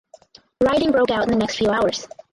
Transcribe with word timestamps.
Rioting 0.63 0.91
broke 0.93 1.11
out 1.11 1.25
in 1.25 1.29
the 1.29 1.35
next 1.37 1.57
few 1.59 1.69
hours. 1.69 2.07